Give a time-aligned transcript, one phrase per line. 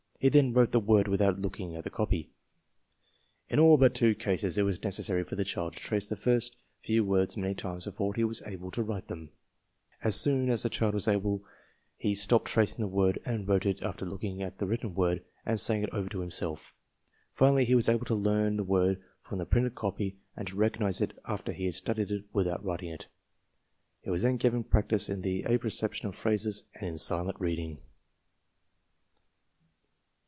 [0.21, 2.29] He then wrote the word without looking at the copy.
[3.49, 6.57] In all but two cases it was necessary for the child to trace the first
[6.83, 9.31] few words many times before he was able to write them.
[10.03, 11.43] As soon as the child was able
[11.97, 15.59] he stopped tracing the word and wrote it after looking at the written word and
[15.59, 16.75] saying it over to himself.
[17.33, 21.01] Finally he was able to learn the word from the printed copy and to recognize
[21.01, 23.07] it after he had studied it without writing it.
[24.01, 27.79] He was then given practice in the apperception of phrases and in silent reading.